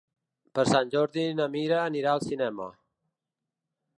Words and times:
Per 0.59 0.63
Sant 0.69 0.93
Jordi 0.95 1.25
na 1.41 1.47
Mira 1.57 1.77
anirà 1.83 2.15
al 2.15 2.25
cinema. 2.31 2.69